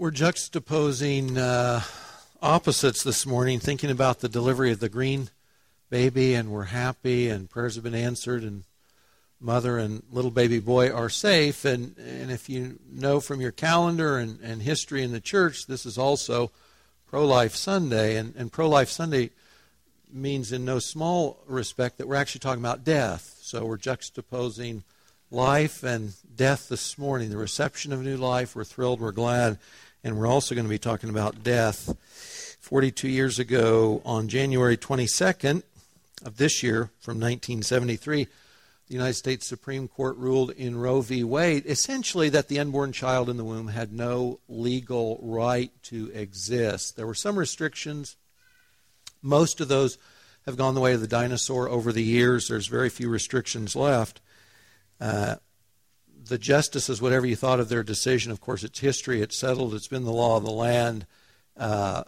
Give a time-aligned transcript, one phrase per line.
[0.00, 1.82] We're juxtaposing uh,
[2.40, 5.28] opposites this morning, thinking about the delivery of the green
[5.90, 8.64] baby, and we're happy, and prayers have been answered, and
[9.42, 11.66] mother and little baby boy are safe.
[11.66, 15.84] And, and if you know from your calendar and, and history in the church, this
[15.84, 16.50] is also
[17.06, 18.16] Pro Life Sunday.
[18.16, 19.28] And, and Pro Life Sunday
[20.10, 23.36] means, in no small respect, that we're actually talking about death.
[23.42, 24.82] So we're juxtaposing
[25.30, 28.56] life and death this morning, the reception of new life.
[28.56, 29.58] We're thrilled, we're glad,
[30.02, 31.96] and we're also going to be talking about death.
[32.60, 35.62] 42 years ago, on January 22nd
[36.24, 41.22] of this year, from 1973, the United States Supreme Court ruled in Roe v.
[41.22, 46.96] Wade essentially that the unborn child in the womb had no legal right to exist.
[46.96, 48.16] There were some restrictions.
[49.22, 49.96] Most of those
[50.46, 52.48] have gone the way of the dinosaur over the years.
[52.48, 54.20] There's very few restrictions left.
[55.00, 55.36] Uh,
[56.30, 59.88] the justices, whatever you thought of their decision, of course, it's history, it's settled, it's
[59.88, 61.04] been the law of the land.
[61.56, 62.04] Uh,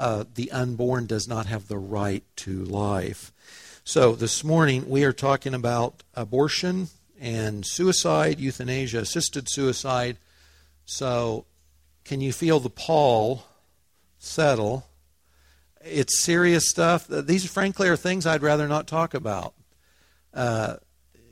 [0.00, 3.32] uh, the unborn does not have the right to life.
[3.84, 6.88] So this morning we are talking about abortion
[7.20, 10.16] and suicide, euthanasia, assisted suicide.
[10.86, 11.44] So,
[12.04, 13.44] can you feel the pall
[14.18, 14.86] settle?
[15.84, 17.06] It's serious stuff.
[17.08, 19.54] These, frankly, are things I'd rather not talk about.
[20.32, 20.76] Uh,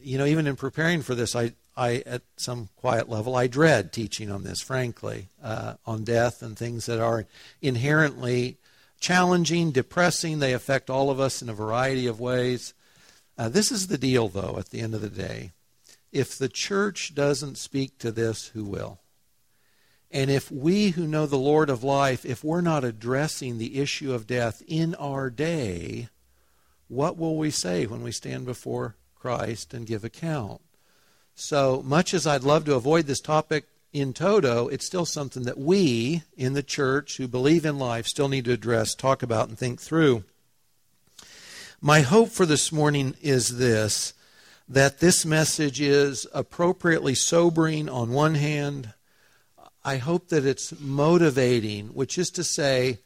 [0.01, 3.93] you know, even in preparing for this, I, I, at some quiet level, I dread
[3.93, 7.27] teaching on this, frankly, uh, on death and things that are
[7.63, 8.59] inherently
[9.01, 10.39] challenging, depressing.
[10.39, 12.75] They affect all of us in a variety of ways.
[13.39, 15.53] Uh, this is the deal, though, at the end of the day.
[16.11, 18.99] If the church doesn't speak to this, who will?
[20.11, 24.13] And if we who know the Lord of life, if we're not addressing the issue
[24.13, 26.09] of death in our day,
[26.89, 30.61] what will we say when we stand before Christ and give account.
[31.41, 35.57] So much as I'd love to avoid this topic in toto, it's still something that
[35.57, 39.57] we in the church who believe in life still need to address, talk about, and
[39.57, 40.25] think through.
[41.81, 44.15] My hope for this morning is this
[44.69, 48.93] that this message is appropriately sobering on one hand.
[49.85, 52.99] I hope that it's motivating, which is to say,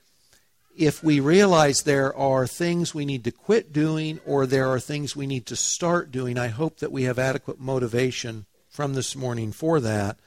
[0.76, 5.14] if we realize there are things we need to quit doing or there are things
[5.14, 9.52] we need to start doing, I hope that we have adequate motivation from this morning
[9.52, 10.18] for that.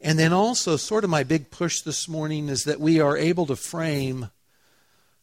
[0.00, 3.46] And then also, sort of my big push this morning is that we are able
[3.46, 4.30] to frame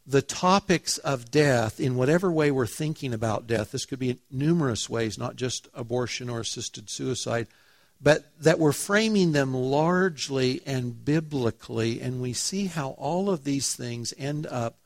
[0.05, 3.71] the topics of death in whatever way we're thinking about death.
[3.71, 7.47] This could be numerous ways, not just abortion or assisted suicide
[8.03, 13.73] but that we're framing them largely and biblically, and we see how all of these
[13.73, 14.77] things end up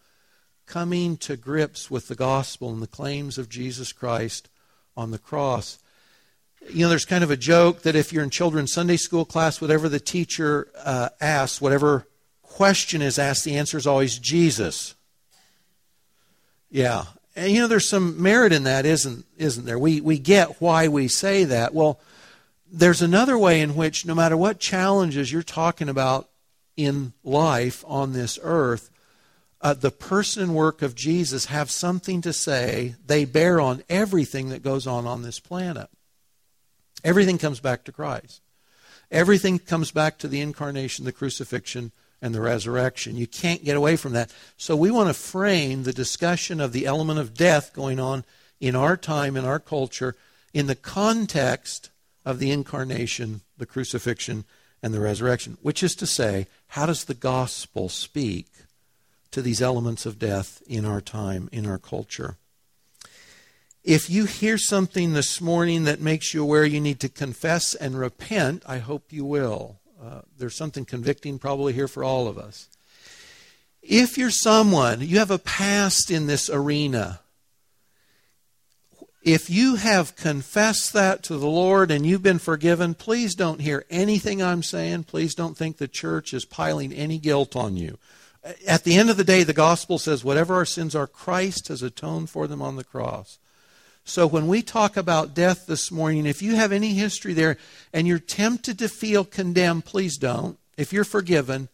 [0.67, 4.50] coming to grips with the gospel and the claims of Jesus Christ
[4.95, 5.79] on the cross.
[6.69, 9.61] You know, there's kind of a joke that if you're in children's Sunday school class,
[9.61, 12.06] whatever the teacher uh, asks, whatever
[12.44, 14.94] question is asked, the answer is always Jesus.
[16.69, 17.06] Yeah.
[17.35, 19.79] And you know, there's some merit in that, isn't, isn't there?
[19.79, 21.73] We, we get why we say that.
[21.73, 22.00] Well,
[22.72, 26.29] there's another way in which, no matter what challenges you're talking about
[26.75, 28.89] in life on this earth,
[29.61, 32.95] uh, the person and work of Jesus have something to say.
[33.06, 35.89] They bear on everything that goes on on this planet.
[37.03, 38.41] Everything comes back to Christ.
[39.09, 41.91] Everything comes back to the incarnation, the crucifixion,
[42.22, 43.16] and the resurrection.
[43.16, 44.33] You can't get away from that.
[44.57, 48.25] So we want to frame the discussion of the element of death going on
[48.59, 50.16] in our time, in our culture,
[50.53, 51.89] in the context
[52.27, 54.43] of the incarnation, the crucifixion,
[54.83, 58.47] and the resurrection, which is to say, how does the gospel speak
[59.31, 62.35] to these elements of death in our time, in our culture?
[63.81, 67.97] If you hear something this morning that makes you aware you need to confess and
[67.97, 69.79] repent, I hope you will.
[70.03, 72.67] Uh, there's something convicting probably here for all of us.
[73.81, 77.21] If you're someone, you have a past in this arena,
[79.27, 83.83] if you have confessed that to the Lord and you've been forgiven, please don't hear
[83.89, 85.03] anything I'm saying.
[85.03, 87.97] Please don't think the church is piling any guilt on you.
[88.65, 91.83] At the end of the day, the gospel says whatever our sins are, Christ has
[91.83, 93.38] atoned for them on the cross.
[94.06, 97.57] So when we talk about death this morning, if you have any history there
[97.91, 100.57] and you're tempted to feel condemned, please don't.
[100.77, 101.68] If you're forgiven,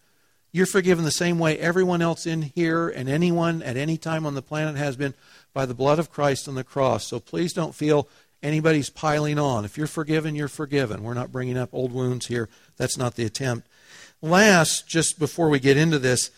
[0.51, 4.33] you're forgiven the same way everyone else in here and anyone at any time on
[4.33, 5.13] the planet has been
[5.53, 7.07] by the blood of Christ on the cross.
[7.07, 8.07] So please don't feel
[8.41, 9.65] anybody's piling on.
[9.65, 11.03] If you're forgiven, you're forgiven.
[11.03, 12.49] We're not bringing up old wounds here.
[12.77, 13.67] That's not the attempt.
[14.21, 16.31] Last, just before we get into this,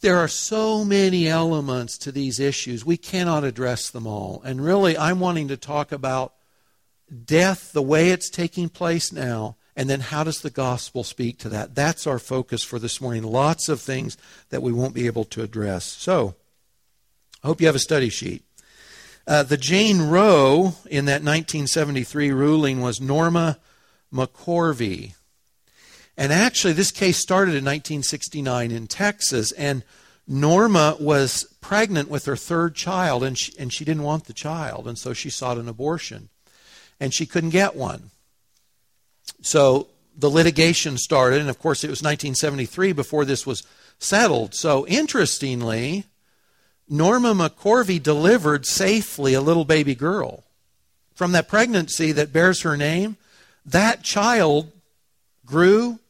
[0.00, 2.84] there are so many elements to these issues.
[2.84, 4.40] We cannot address them all.
[4.44, 6.34] And really, I'm wanting to talk about
[7.24, 11.48] death the way it's taking place now And then how does the gospel speak to
[11.50, 11.74] that?
[11.74, 13.22] That's our focus for this morning.
[13.22, 14.16] Lots of things
[14.50, 15.84] that we won't be able to address.
[15.84, 16.34] So,
[17.42, 18.42] I hope you have a study sheet.
[19.26, 23.58] Uh, the Jane Roe in that 1973 ruling was Norma
[24.12, 25.14] McCorvey.
[26.16, 29.84] And actually, this case started in 1969 in Texas, and
[30.26, 34.86] Norma was pregnant with her third child, and she, and she didn't want the child,
[34.86, 36.28] and so she sought an abortion.
[36.98, 38.10] And she couldn't get one.
[39.40, 43.62] So the litigation started, and of course, it was 1973 before this was
[43.98, 44.54] settled.
[44.54, 46.04] So interestingly,
[46.90, 50.42] Norma McCorvey delivered safely a little baby girl.
[51.14, 53.16] From that pregnancy that bears her name,
[53.64, 54.72] that child
[55.46, 56.00] grew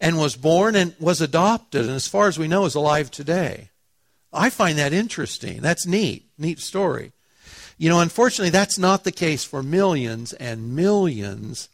[0.00, 3.70] and was born and was adopted, and as far as we know, is alive today.
[4.32, 5.62] I find that interesting.
[5.62, 6.26] That's neat.
[6.36, 7.12] Neat story.
[7.78, 11.68] You know, unfortunately, that's not the case for millions and millions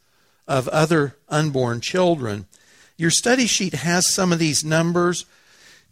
[0.47, 2.47] of other unborn children.
[2.97, 5.25] Your study sheet has some of these numbers,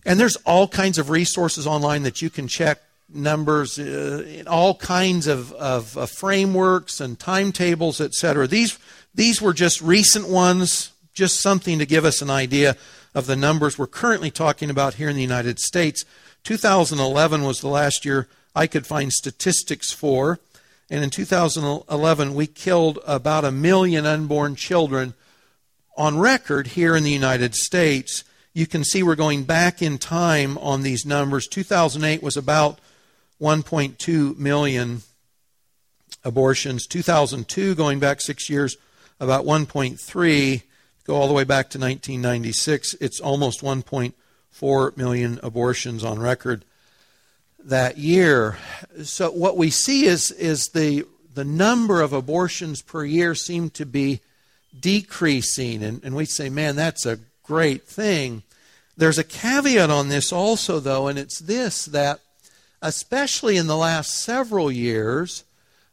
[0.04, 5.26] and there's all kinds of resources online that you can check numbers, uh, all kinds
[5.26, 8.46] of, of, frameworks and timetables, etc.
[8.46, 8.78] These
[9.14, 12.76] these were just recent ones just something to give us an idea
[13.14, 16.05] of the numbers we're currently talking about here in the United States.
[16.44, 20.40] 2011 was the last year I could find statistics for.
[20.90, 25.14] And in 2011, we killed about a million unborn children
[25.96, 28.25] on record here in the United States.
[28.54, 31.46] You can see we're going back in time on these numbers.
[31.46, 32.78] 2008 was about
[33.40, 35.02] 1.2 million
[36.25, 36.87] abortions.
[36.87, 38.76] 2002, going back six years,
[39.19, 40.62] about 1.3.
[41.04, 46.64] Go all the way back to 1996, it's almost 1.4 million abortions on record
[47.64, 48.58] that year.
[49.02, 53.87] So what we see is is the the number of abortions per year seem to
[53.87, 54.20] be
[54.78, 58.42] decreasing, and, and we say, man, that's a great thing.
[58.96, 62.20] There's a caveat on this also, though, and it's this that
[62.82, 65.44] especially in the last several years,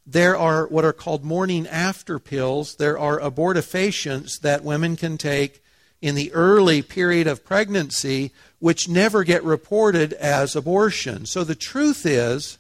[0.05, 2.75] there are what are called morning after pills.
[2.75, 5.63] There are abortifacients that women can take
[6.01, 11.25] in the early period of pregnancy, which never get reported as abortion.
[11.25, 12.57] So the truth is,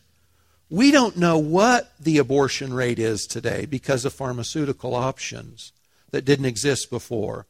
[0.69, 5.71] we don't know what the abortion rate is today because of pharmaceutical options
[6.11, 7.47] that didn't exist before.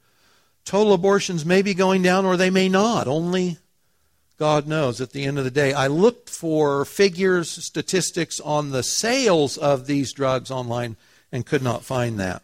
[0.70, 3.08] Total abortions may be going down or they may not.
[3.08, 3.58] Only
[4.38, 5.74] God knows at the end of the day.
[5.74, 10.96] I looked for figures, statistics on the sales of these drugs online
[11.32, 12.44] and could not find that.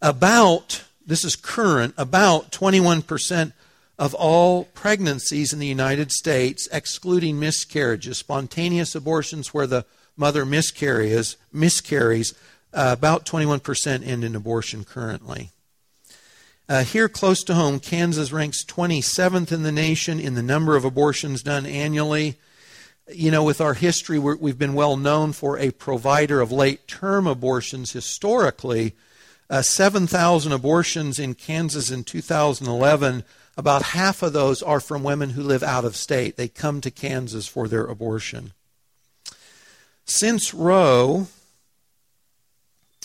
[0.00, 3.52] About, this is current, about 21%
[3.98, 9.84] of all pregnancies in the United States, excluding miscarriages, spontaneous abortions where the
[10.16, 12.34] mother miscarries, miscarries
[12.72, 15.50] uh, about 21% end in abortion currently.
[16.68, 20.84] Uh, here, close to home, Kansas ranks 27th in the nation in the number of
[20.84, 22.34] abortions done annually.
[23.12, 26.88] You know, with our history, we have been well known for a provider of late
[26.88, 28.96] term abortions historically.
[29.48, 33.22] Uh, 7,000 abortions in Kansas in 2011.
[33.56, 36.36] About half of those are from women who live out of state.
[36.36, 38.52] They come to Kansas for their abortion.
[40.04, 41.28] Since Roe,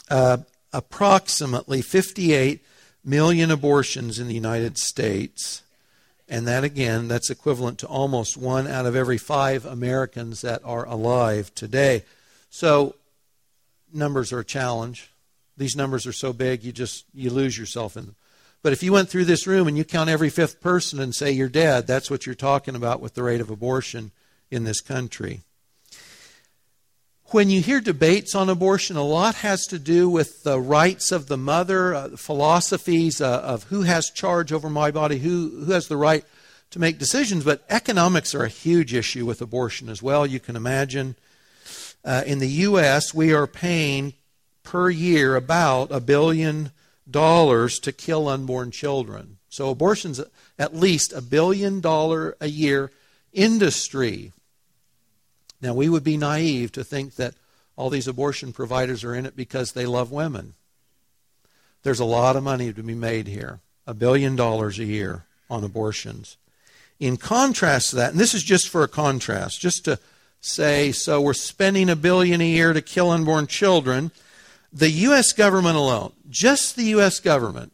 [0.10, 0.38] uh,
[0.74, 2.66] approximately 58
[3.04, 5.64] million abortions in the United States.
[6.28, 10.88] And that, again, that's equivalent to almost one out of every five Americans that are
[10.88, 12.04] alive today.
[12.50, 12.96] So,
[13.94, 15.12] numbers are a challenge.
[15.58, 18.16] These numbers are so big, you just you lose yourself in them.
[18.64, 21.32] But if you went through this room and you count every fifth person and say
[21.32, 24.12] you're dead, that's what you're talking about with the rate of abortion
[24.50, 25.42] in this country
[27.34, 31.28] when you hear debates on abortion, a lot has to do with the rights of
[31.28, 35.88] the mother, uh, philosophies uh, of who has charge over my body, who, who has
[35.88, 36.26] the right
[36.72, 37.44] to make decisions.
[37.44, 40.26] But economics are a huge issue with abortion as well.
[40.26, 41.16] You can imagine
[42.04, 44.14] uh, in the U.S., we are paying
[44.64, 46.72] per year about a billion
[47.10, 49.38] dollars to kill unborn children.
[49.50, 50.22] So abortion's
[50.58, 52.92] at least a billion dollar a year
[53.34, 54.32] industry.
[55.62, 57.36] Now, we would be naive to think that
[57.76, 60.54] all these abortion providers are in it because they love women.
[61.84, 65.64] There's a lot of money to be made here a billion dollars a year on
[65.64, 66.38] abortions.
[67.00, 70.00] In contrast to that, and this is just for a contrast, just to
[70.40, 74.12] say, so we're spending a billion a year to kill unborn children.
[74.72, 75.34] The U.S.
[75.34, 77.20] government alone, just the U.S.
[77.20, 77.74] government,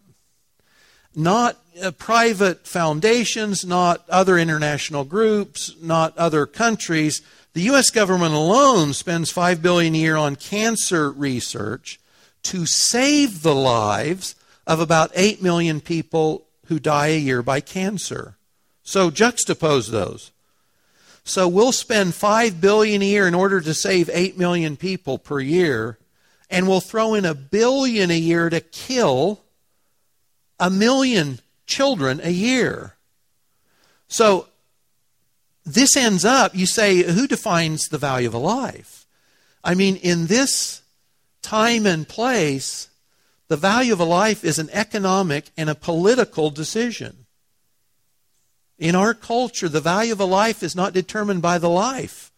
[1.14, 7.22] not uh, private foundations, not other international groups, not other countries,
[7.58, 7.90] the U.S.
[7.90, 12.00] government alone spends 5 billion a year on cancer research
[12.44, 14.36] to save the lives
[14.68, 18.38] of about 8 million people who die a year by cancer.
[18.84, 20.30] So juxtapose those.
[21.24, 25.40] So we'll spend 5 billion a year in order to save 8 million people per
[25.40, 25.98] year
[26.52, 29.42] and we'll throw in a billion a year to kill
[30.60, 32.94] a million children a year.
[34.08, 34.48] So
[35.68, 39.06] this ends up, you say, who defines the value of a life?
[39.64, 40.82] I mean, in this
[41.42, 42.88] time and place,
[43.50, 47.26] the value of a life is an economic and a political decision.
[48.80, 52.32] In our culture, the value of a life is not determined by the life.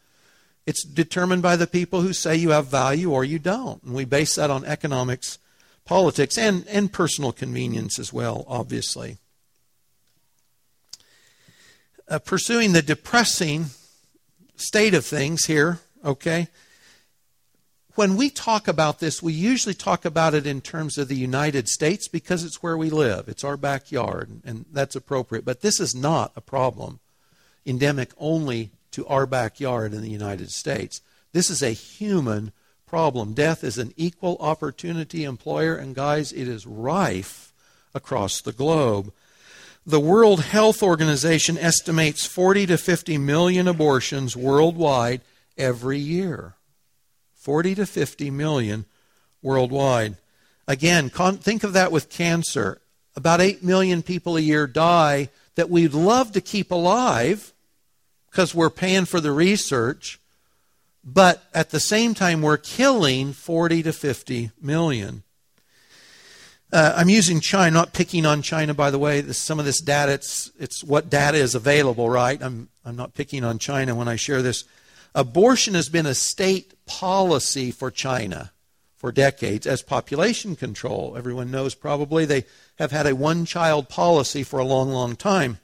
[0.65, 3.83] It's determined by the people who say you have value or you don't.
[3.83, 5.37] And we base that on economics,
[5.85, 9.17] politics, and, and personal convenience as well, obviously.
[12.09, 13.67] Uh, pursuing the depressing
[14.55, 16.47] state of things here, okay?
[17.93, 21.67] When we talk about this, we usually talk about it in terms of the United
[21.67, 23.29] States because it's where we live.
[23.29, 25.45] It's our backyard, and that's appropriate.
[25.45, 26.99] But this is not a problem
[27.63, 31.01] endemic only to our backyard in the United States.
[31.31, 32.53] This is a human
[32.87, 33.33] problem.
[33.33, 37.53] Death is an equal opportunity employer, and guys, it is rife
[37.93, 39.13] across the globe.
[39.89, 45.21] The World Health Organization estimates 40 to 50 million abortions worldwide
[45.57, 46.53] every year.
[47.33, 48.85] 40 to 50 million
[49.41, 50.17] worldwide.
[50.67, 52.79] Again, think of that with cancer.
[53.15, 57.51] About 8 million people a year die that we'd love to keep alive
[58.29, 60.19] because we're paying for the research,
[61.03, 65.23] but at the same time, we're killing 40 to 50 million.
[66.71, 69.21] Uh, I'm using China, not picking on China, by the way.
[69.21, 72.41] This, some of this data, it's, it's what data is available, right?
[72.41, 74.65] I'm, I'm not picking on China when I share this.
[75.15, 78.51] Abortion has been a state policy for China
[78.95, 81.15] for decades as population control.
[81.17, 82.45] Everyone knows probably they
[82.77, 85.57] have had a one child policy for a long, long time.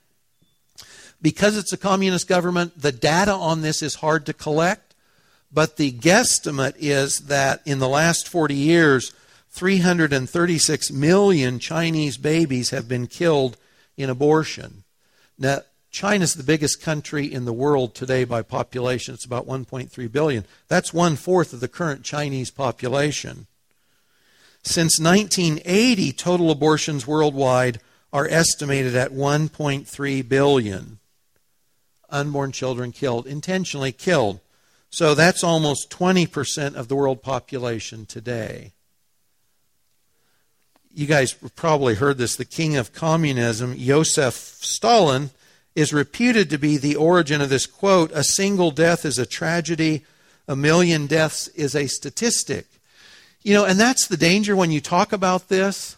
[1.21, 4.95] Because it's a communist government, the data on this is hard to collect,
[5.51, 9.13] but the guesstimate is that in the last 40 years,
[9.55, 13.55] 336 million Chinese babies have been killed
[13.95, 14.83] in abortion.
[15.39, 19.13] Now, China's the biggest country in the world today by population.
[19.13, 20.43] It's about 1.3 billion.
[20.67, 23.47] That's one fourth of the current Chinese population.
[24.61, 27.79] Since 1980, total abortions worldwide
[28.11, 30.99] are estimated at 1.3 billion.
[32.09, 34.41] Unborn children killed, intentionally killed.
[34.89, 38.73] So that's almost 20% of the world population today
[40.95, 45.29] you guys probably heard this, the king of communism, Joseph Stalin,
[45.75, 50.05] is reputed to be the origin of this quote A single death is a tragedy,
[50.47, 52.65] a million deaths is a statistic.
[53.43, 55.97] You know, and that's the danger when you talk about this.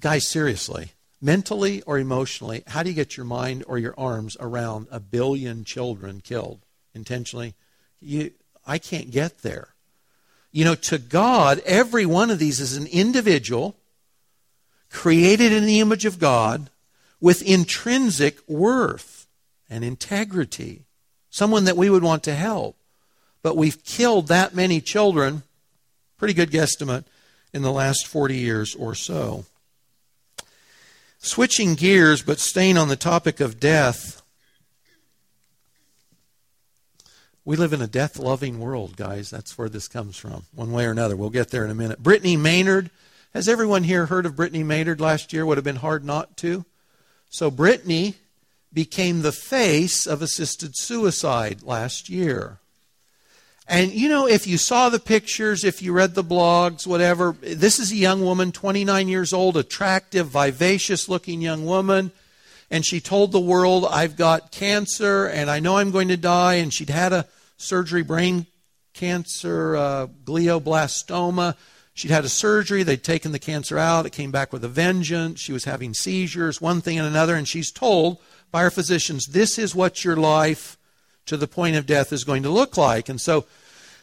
[0.00, 4.86] Guys, seriously, mentally or emotionally, how do you get your mind or your arms around
[4.92, 6.60] a billion children killed
[6.94, 7.54] intentionally?
[8.00, 8.30] You,
[8.64, 9.69] I can't get there.
[10.52, 13.76] You know, to God, every one of these is an individual
[14.90, 16.70] created in the image of God
[17.20, 19.26] with intrinsic worth
[19.68, 20.82] and integrity.
[21.30, 22.76] Someone that we would want to help.
[23.42, 25.44] But we've killed that many children,
[26.18, 27.04] pretty good guesstimate,
[27.54, 29.44] in the last 40 years or so.
[31.18, 34.19] Switching gears, but staying on the topic of death,
[37.50, 39.28] We live in a death loving world, guys.
[39.28, 41.16] That's where this comes from, one way or another.
[41.16, 42.00] We'll get there in a minute.
[42.00, 42.90] Brittany Maynard.
[43.34, 45.44] Has everyone here heard of Brittany Maynard last year?
[45.44, 46.64] Would have been hard not to.
[47.28, 48.14] So, Brittany
[48.72, 52.60] became the face of assisted suicide last year.
[53.66, 57.80] And you know, if you saw the pictures, if you read the blogs, whatever, this
[57.80, 62.12] is a young woman, 29 years old, attractive, vivacious looking young woman
[62.70, 66.54] and she told the world, I've got cancer and I know I'm going to die.
[66.54, 67.26] And she'd had a
[67.60, 68.46] surgery, brain
[68.94, 71.56] cancer, uh, glioblastoma.
[71.94, 72.82] She'd had a surgery.
[72.82, 74.06] They'd taken the cancer out.
[74.06, 75.40] It came back with a vengeance.
[75.40, 77.34] She was having seizures, one thing and another.
[77.34, 78.18] And she's told
[78.50, 80.76] by her physicians, this is what your life
[81.26, 83.08] to the point of death is going to look like.
[83.08, 83.44] And so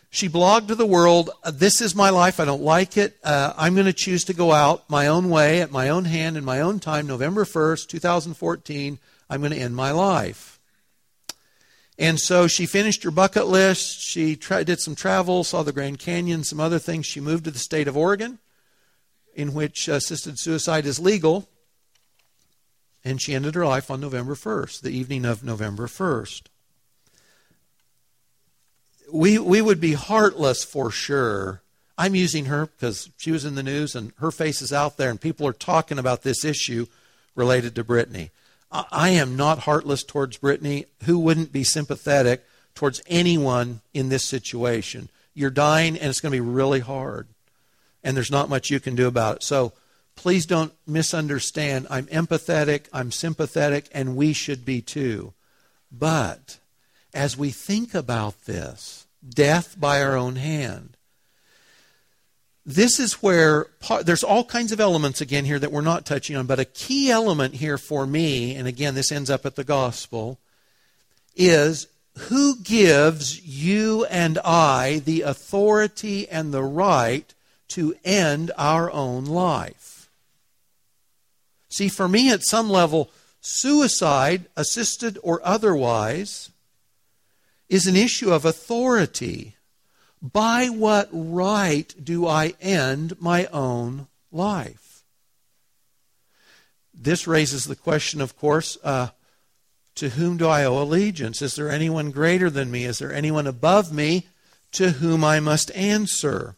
[0.10, 2.40] she blogged to the world, uh, This is my life.
[2.40, 3.18] I don't like it.
[3.24, 6.38] Uh, I'm going to choose to go out my own way, at my own hand,
[6.38, 7.08] in my own time.
[7.08, 9.00] November 1st, 2014,
[9.30, 10.57] I'm going to end my life.
[12.00, 14.02] And so she finished her bucket list.
[14.02, 17.06] She did some travel, saw the Grand Canyon, some other things.
[17.06, 18.40] She moved to the state of Oregon,
[19.34, 21.50] in which assisted suicide is legal.
[23.04, 26.44] And she ended her life on November 1st, the evening of November 1st
[29.12, 31.62] we, we would be heartless for sure.
[31.98, 35.10] I'm using her because she was in the news and her face is out there
[35.10, 36.88] and people are talking about this issue
[37.36, 38.32] related to Brittany.
[38.72, 40.86] I am not heartless towards Brittany.
[41.04, 42.46] Who wouldn't be sympathetic
[42.76, 45.10] towards anyone in this situation?
[45.34, 47.28] You're dying and it's going to be really hard.
[48.04, 49.44] And there's not much you can do about it.
[49.44, 49.74] So
[50.16, 51.88] please don't misunderstand.
[51.90, 55.34] I'm empathetic, I'm sympathetic, and we should be too.
[55.92, 56.58] But
[57.14, 60.97] as we think about this, death by our own hand,
[62.68, 63.68] this is where
[64.04, 67.10] there's all kinds of elements again here that we're not touching on, but a key
[67.10, 70.38] element here for me, and again, this ends up at the gospel,
[71.34, 77.34] is who gives you and I the authority and the right
[77.70, 80.10] to end our own life?
[81.70, 83.10] See, for me, at some level,
[83.40, 86.50] suicide, assisted or otherwise,
[87.70, 89.56] is an issue of authority.
[90.22, 95.04] By what right do I end my own life?
[96.94, 99.10] This raises the question, of course, uh,
[99.96, 101.42] to whom do I owe allegiance?
[101.42, 102.86] Is there anyone greater than me?
[102.86, 104.28] Is there anyone above me
[104.74, 106.56] to whom I must answer?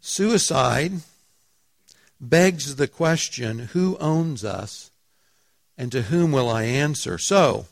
[0.00, 1.02] Suicide
[2.20, 4.90] begs the question who owns us
[5.78, 7.18] and to whom will I answer?
[7.18, 7.66] So,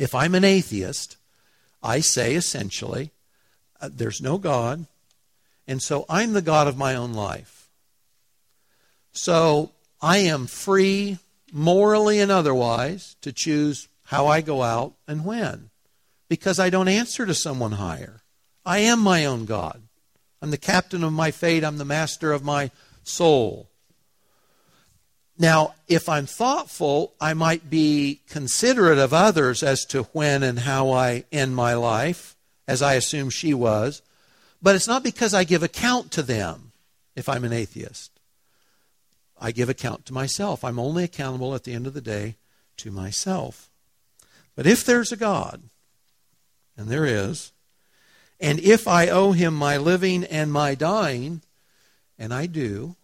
[0.00, 1.18] if I'm an atheist,
[1.82, 3.10] I say essentially,
[3.82, 4.86] uh, there's no God,
[5.68, 7.68] and so I'm the God of my own life.
[9.12, 11.18] So I am free,
[11.52, 15.68] morally and otherwise, to choose how I go out and when,
[16.30, 18.22] because I don't answer to someone higher.
[18.64, 19.82] I am my own God.
[20.40, 22.70] I'm the captain of my fate, I'm the master of my
[23.04, 23.69] soul.
[25.40, 30.90] Now, if I'm thoughtful, I might be considerate of others as to when and how
[30.90, 32.36] I end my life,
[32.68, 34.02] as I assume she was.
[34.60, 36.72] But it's not because I give account to them
[37.16, 38.10] if I'm an atheist.
[39.40, 40.62] I give account to myself.
[40.62, 42.36] I'm only accountable at the end of the day
[42.76, 43.70] to myself.
[44.54, 45.62] But if there's a God,
[46.76, 47.52] and there is,
[48.40, 51.40] and if I owe him my living and my dying,
[52.18, 52.96] and I do,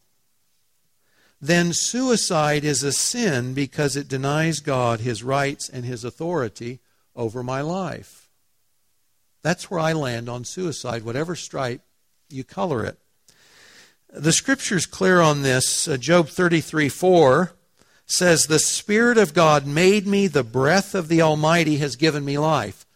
[1.47, 6.81] then suicide is a sin because it denies God his rights and his authority
[7.15, 8.29] over my life.
[9.43, 11.81] That's where I land on suicide, whatever stripe
[12.29, 12.99] you color it.
[14.13, 15.87] The scripture's clear on this.
[15.87, 17.53] Uh, Job 33 4
[18.07, 22.39] says, The Spirit of God made me, the breath of the Almighty has given me
[22.39, 22.87] life.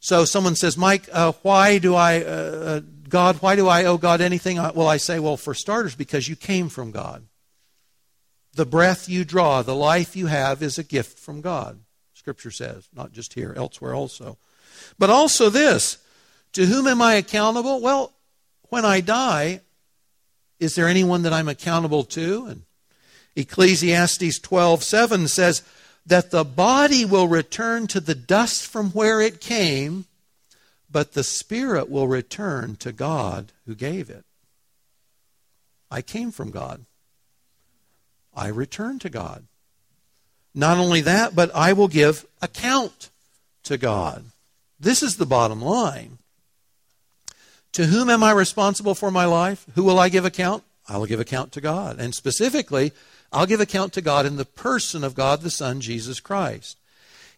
[0.00, 3.98] So someone says, Mike, uh, why do I, uh, uh God, why do I owe
[3.98, 4.56] God anything?
[4.56, 7.24] Well, I say, well, for starters, because you came from God.
[8.58, 11.78] The breath you draw, the life you have, is a gift from God,
[12.12, 14.36] Scripture says, not just here, elsewhere also.
[14.98, 15.98] But also this
[16.54, 17.80] to whom am I accountable?
[17.80, 18.14] Well,
[18.68, 19.60] when I die,
[20.58, 22.46] is there anyone that I'm accountable to?
[22.46, 22.62] And
[23.36, 25.62] Ecclesiastes 12:7 says
[26.04, 30.06] that the body will return to the dust from where it came,
[30.90, 34.24] but the spirit will return to God who gave it.
[35.92, 36.86] I came from God.
[38.38, 39.44] I return to God.
[40.54, 43.10] Not only that, but I will give account
[43.64, 44.26] to God.
[44.78, 46.18] This is the bottom line.
[47.72, 49.66] To whom am I responsible for my life?
[49.74, 50.62] Who will I give account?
[50.88, 51.98] I will give account to God.
[51.98, 52.92] And specifically,
[53.32, 56.78] I'll give account to God in the person of God the Son, Jesus Christ.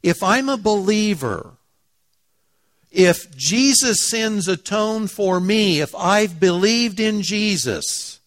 [0.03, 1.53] If I'm a believer,
[2.93, 8.20] if Jesus' sins atone for me, if I've believed in Jesus,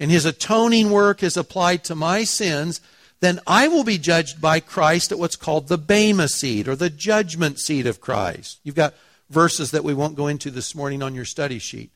[0.00, 2.80] and his atoning work is applied to my sins,
[3.20, 6.90] then I will be judged by Christ at what's called the Bema seat or the
[6.90, 8.60] judgment seat of Christ.
[8.64, 8.94] You've got
[9.30, 11.90] verses that we won't go into this morning on your study sheet.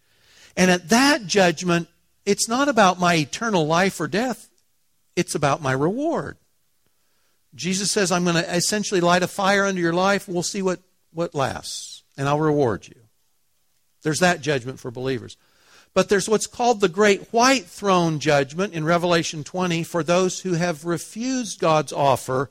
[0.56, 1.88] And at that judgment,
[2.24, 4.48] it's not about my eternal life or death,
[5.16, 6.36] it's about my reward.
[7.54, 10.28] Jesus says, I'm going to essentially light a fire under your life.
[10.28, 10.80] We'll see what,
[11.12, 12.94] what lasts, and I'll reward you.
[14.02, 15.36] There's that judgment for believers.
[15.94, 20.54] But there's what's called the great white throne judgment in Revelation 20 for those who
[20.54, 22.50] have refused God's offer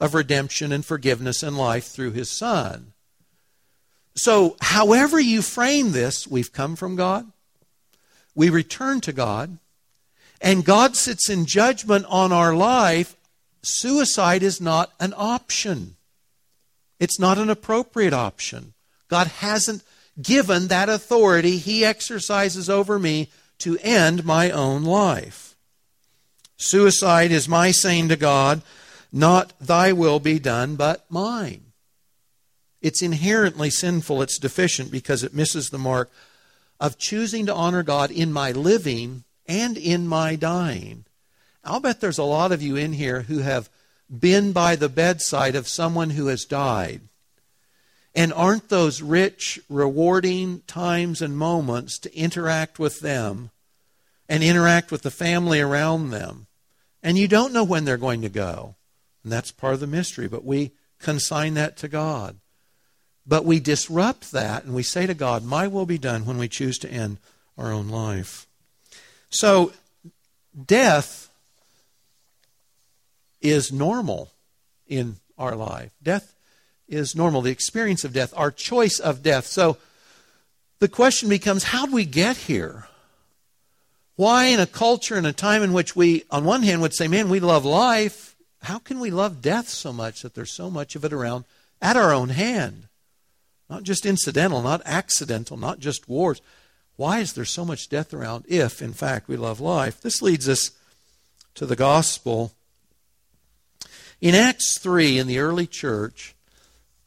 [0.00, 2.92] of redemption and forgiveness and life through his Son.
[4.14, 7.30] So, however you frame this, we've come from God,
[8.34, 9.58] we return to God,
[10.40, 13.16] and God sits in judgment on our life.
[13.62, 15.96] Suicide is not an option.
[16.98, 18.74] It's not an appropriate option.
[19.08, 19.82] God hasn't
[20.20, 23.28] given that authority he exercises over me
[23.58, 25.56] to end my own life.
[26.56, 28.62] Suicide is my saying to God,
[29.12, 31.72] Not thy will be done, but mine.
[32.80, 36.10] It's inherently sinful, it's deficient because it misses the mark
[36.80, 41.04] of choosing to honor God in my living and in my dying.
[41.64, 43.68] I'll bet there's a lot of you in here who have
[44.16, 47.00] been by the bedside of someone who has died.
[48.14, 53.50] And aren't those rich, rewarding times and moments to interact with them
[54.28, 56.46] and interact with the family around them?
[57.02, 58.74] And you don't know when they're going to go.
[59.22, 62.36] And that's part of the mystery, but we consign that to God.
[63.26, 66.48] But we disrupt that and we say to God, My will be done when we
[66.48, 67.18] choose to end
[67.58, 68.46] our own life.
[69.30, 69.72] So,
[70.66, 71.28] death
[73.40, 74.30] is normal
[74.86, 75.92] in our life.
[76.02, 76.34] Death
[76.88, 77.42] is normal.
[77.42, 79.46] The experience of death, our choice of death.
[79.46, 79.76] So,
[80.80, 82.88] the question becomes how do we get here?
[84.16, 87.06] Why, in a culture and a time in which we, on one hand, would say,
[87.06, 90.96] man, we love life, how can we love death so much that there's so much
[90.96, 91.44] of it around
[91.80, 92.88] at our own hand?
[93.70, 96.40] Not just incidental, not accidental, not just wars.
[96.96, 100.00] Why is there so much death around if, in fact, we love life?
[100.00, 100.72] This leads us
[101.54, 102.52] to the gospel.
[104.20, 106.34] In Acts 3, in the early church,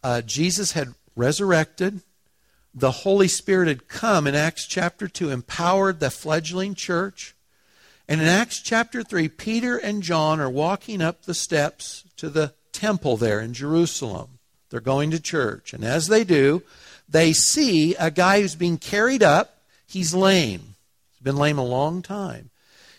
[0.03, 2.01] uh, Jesus had resurrected.
[2.73, 7.35] The Holy Spirit had come in Acts chapter 2, empowered the fledgling church.
[8.07, 12.53] And in Acts chapter 3, Peter and John are walking up the steps to the
[12.71, 14.39] temple there in Jerusalem.
[14.69, 15.73] They're going to church.
[15.73, 16.63] And as they do,
[17.07, 19.57] they see a guy who's being carried up.
[19.85, 20.75] He's lame.
[21.11, 22.49] He's been lame a long time.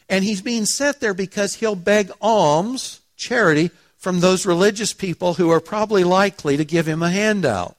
[0.09, 3.71] And he's being set there because he'll beg alms, charity,
[4.03, 7.77] from those religious people who are probably likely to give him a handout.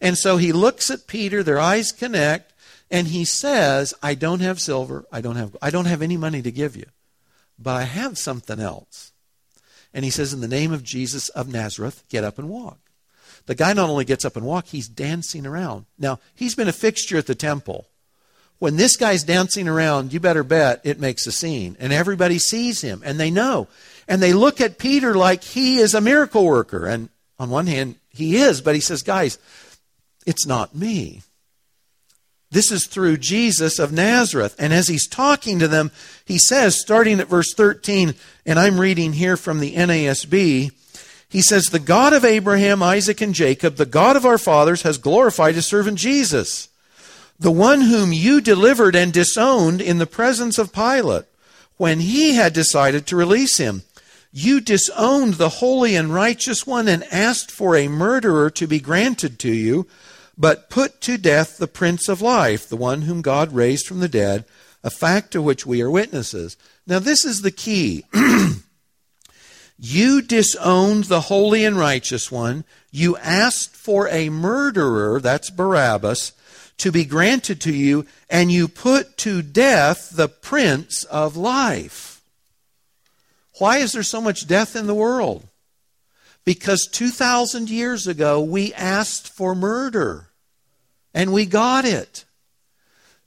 [0.00, 2.54] And so he looks at Peter, their eyes connect,
[2.90, 6.40] and he says, I don't have silver, I don't have I don't have any money
[6.40, 6.86] to give you,
[7.58, 9.12] but I have something else.
[9.92, 12.78] And he says, In the name of Jesus of Nazareth, get up and walk.
[13.44, 15.84] The guy not only gets up and walks, he's dancing around.
[15.98, 17.86] Now, he's been a fixture at the temple.
[18.64, 21.76] When this guy's dancing around, you better bet it makes a scene.
[21.78, 23.68] And everybody sees him, and they know.
[24.08, 26.86] And they look at Peter like he is a miracle worker.
[26.86, 29.36] And on one hand, he is, but he says, guys,
[30.24, 31.20] it's not me.
[32.52, 34.56] This is through Jesus of Nazareth.
[34.58, 35.90] And as he's talking to them,
[36.24, 38.14] he says, starting at verse 13,
[38.46, 40.72] and I'm reading here from the NASB,
[41.28, 44.96] he says, The God of Abraham, Isaac, and Jacob, the God of our fathers, has
[44.96, 46.70] glorified his servant Jesus,
[47.38, 51.24] the one whom you delivered and disowned in the presence of Pilate,
[51.76, 53.82] when he had decided to release him.
[54.32, 59.38] You disowned the holy and righteous one and asked for a murderer to be granted
[59.40, 59.86] to you,
[60.36, 64.08] but put to death the Prince of Life, the one whom God raised from the
[64.08, 64.44] dead,
[64.82, 66.56] a fact to which we are witnesses.
[66.86, 68.04] Now, this is the key.
[69.78, 72.64] You disowned the holy and righteous one.
[72.90, 76.32] You asked for a murderer, that's Barabbas,
[76.78, 82.22] to be granted to you, and you put to death the Prince of Life.
[83.58, 85.46] Why is there so much death in the world?
[86.44, 90.28] Because 2,000 years ago we asked for murder,
[91.14, 92.24] and we got it.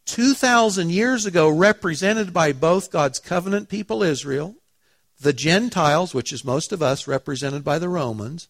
[0.06, 4.56] 2,000 years ago, represented by both God's covenant people Israel
[5.20, 8.48] the Gentiles, which is most of us, represented by the Romans,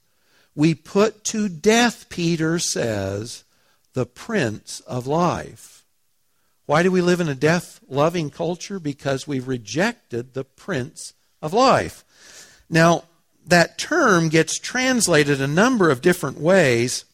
[0.56, 3.44] we put to death, Peter says,
[3.98, 5.84] the Prince of Life.
[6.68, 8.80] Why do we live in a death loving culture?
[8.80, 12.04] Because we've rejected the Prince of Life.
[12.70, 13.06] Now,
[13.48, 17.06] that term gets translated a number of different ways.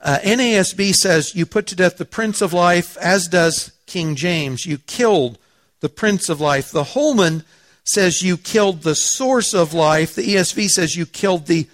[0.00, 4.66] Uh, NASB says, You put to death the Prince of Life, as does King James.
[4.66, 5.36] You killed
[5.80, 6.70] the Prince of Life.
[6.70, 7.42] The Holman
[7.82, 10.14] says you killed the source of life.
[10.14, 11.66] The ESV says you killed the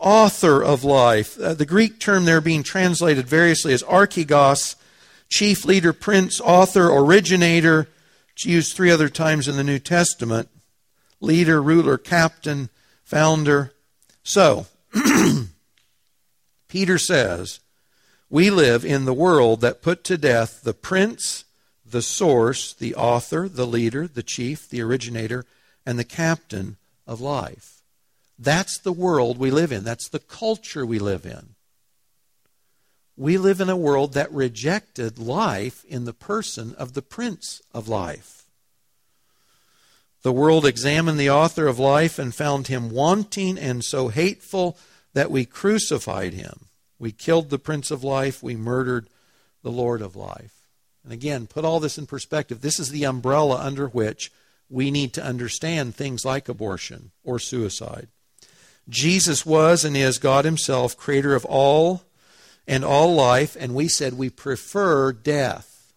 [0.00, 1.38] author of life.
[1.38, 4.74] Uh, the Greek term there being translated variously as archegos,
[5.28, 7.88] chief leader, prince, author, originator.
[8.32, 10.48] It's used three other times in the New Testament.
[11.20, 12.70] Leader, ruler, captain,
[13.04, 13.72] founder.
[14.22, 14.66] So,
[16.68, 17.60] Peter says,
[18.30, 21.44] we live in the world that put to death the prince,
[21.84, 25.44] the source, the author, the leader, the chief, the originator,
[25.84, 27.79] and the captain of life.
[28.42, 29.84] That's the world we live in.
[29.84, 31.50] That's the culture we live in.
[33.14, 37.86] We live in a world that rejected life in the person of the Prince of
[37.86, 38.44] Life.
[40.22, 44.78] The world examined the author of life and found him wanting and so hateful
[45.12, 46.66] that we crucified him.
[46.98, 48.42] We killed the Prince of Life.
[48.42, 49.08] We murdered
[49.62, 50.66] the Lord of Life.
[51.04, 52.62] And again, put all this in perspective.
[52.62, 54.32] This is the umbrella under which
[54.70, 58.08] we need to understand things like abortion or suicide.
[58.90, 62.02] Jesus was and is God Himself, creator of all
[62.66, 65.94] and all life, and we said we prefer death.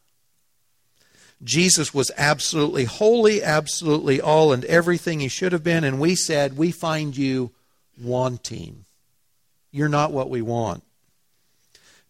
[1.43, 6.55] Jesus was absolutely holy, absolutely all and everything He should have been, and we said
[6.55, 7.51] we find you
[8.01, 8.85] wanting.
[9.71, 10.83] You're not what we want.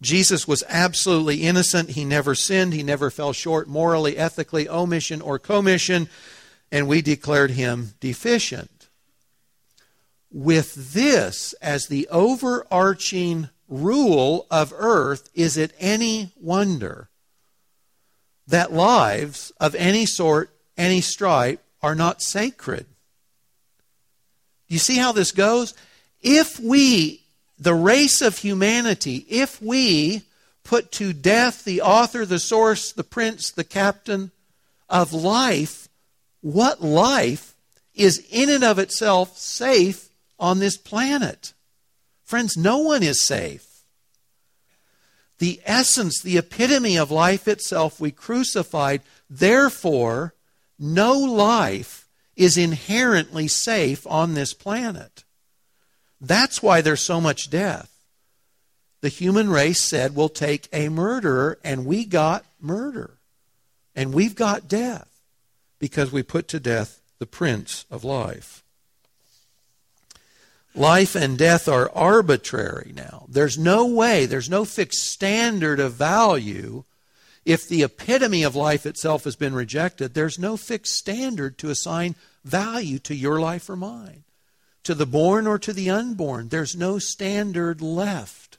[0.01, 1.91] Jesus was absolutely innocent.
[1.91, 2.73] He never sinned.
[2.73, 6.09] He never fell short morally, ethically, omission, or commission,
[6.73, 8.72] and we declared him deficient.
[10.33, 17.09] With this as the overarching rule of earth, is it any wonder
[18.47, 22.87] that lives of any sort, any stripe, are not sacred?
[24.67, 25.75] You see how this goes?
[26.19, 27.21] If we
[27.59, 30.23] the race of humanity, if we
[30.63, 34.31] put to death the author, the source, the prince, the captain
[34.89, 35.89] of life,
[36.41, 37.53] what life
[37.93, 40.09] is in and of itself safe
[40.43, 41.53] on this planet?
[42.25, 43.85] Friends, no one is safe.
[45.39, 49.01] The essence, the epitome of life itself, we crucified.
[49.29, 50.33] Therefore,
[50.77, 55.23] no life is inherently safe on this planet.
[56.19, 57.89] That's why there's so much death.
[59.01, 63.17] The human race said, we'll take a murderer, and we got murder.
[63.95, 65.21] And we've got death
[65.79, 68.62] because we put to death the Prince of Life.
[70.75, 73.25] Life and death are arbitrary now.
[73.27, 76.83] There's no way, there's no fixed standard of value.
[77.45, 82.15] If the epitome of life itself has been rejected, there's no fixed standard to assign
[82.43, 84.23] value to your life or mine
[84.83, 86.49] to the born or to the unborn.
[86.49, 88.57] There's no standard left.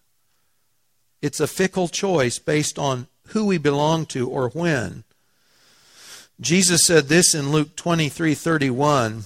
[1.22, 5.04] It's a fickle choice based on who we belong to or when.
[6.40, 9.24] Jesus said this in Luke 23 31.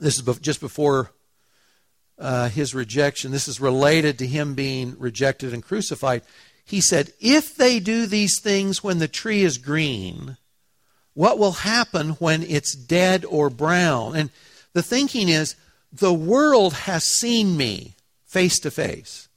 [0.00, 1.10] This is just before
[2.22, 3.32] uh, his rejection.
[3.32, 6.22] This is related to him being rejected and crucified.
[6.64, 10.36] He said, If they do these things when the tree is green,
[11.14, 14.14] what will happen when it's dead or brown?
[14.16, 14.30] And
[14.72, 15.56] the thinking is,
[15.92, 19.28] the world has seen me face to face.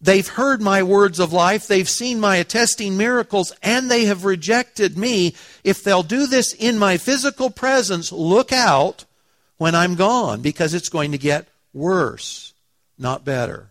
[0.00, 4.98] They've heard my words of life, they've seen my attesting miracles, and they have rejected
[4.98, 5.34] me.
[5.62, 9.04] If they'll do this in my physical presence, look out
[9.56, 12.54] when I'm gone because it's going to get worse,
[12.98, 13.70] not better.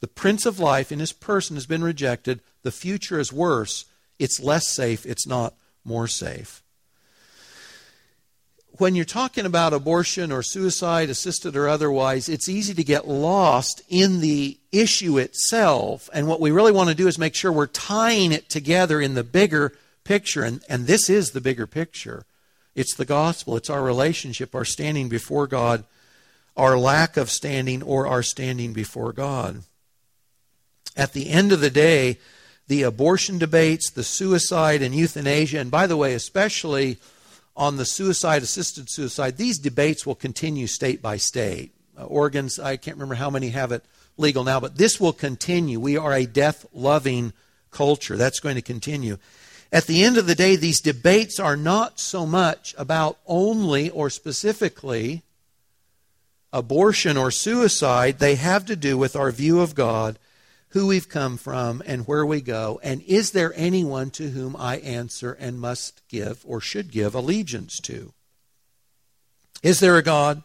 [0.00, 2.40] The Prince of Life in his person has been rejected.
[2.62, 3.86] The future is worse.
[4.18, 5.04] It's less safe.
[5.04, 6.62] It's not more safe
[8.80, 13.82] when you're talking about abortion or suicide, assisted or otherwise, it's easy to get lost
[13.90, 16.08] in the issue itself.
[16.14, 19.14] And what we really want to do is make sure we're tying it together in
[19.14, 20.42] the bigger picture.
[20.42, 22.24] And, and this is the bigger picture
[22.76, 25.82] it's the gospel, it's our relationship, our standing before God,
[26.60, 29.62] our lack of standing, or our standing before God.
[30.94, 32.18] At the end of the day,
[32.68, 36.98] the abortion debates, the suicide and euthanasia, and by the way, especially
[37.56, 41.72] on the suicide, assisted suicide, these debates will continue state by state.
[41.98, 43.82] Uh, Oregon's, I can't remember how many have it
[44.18, 45.80] legal now, but this will continue.
[45.80, 47.32] We are a death loving
[47.70, 48.18] culture.
[48.18, 49.16] That's going to continue.
[49.72, 54.10] At the end of the day, these debates are not so much about only or
[54.10, 55.22] specifically
[56.52, 60.18] abortion or suicide, they have to do with our view of God
[60.70, 64.76] who we've come from and where we go, and is there anyone to whom I
[64.78, 68.12] answer and must give or should give allegiance to?
[69.62, 70.42] Is there a God?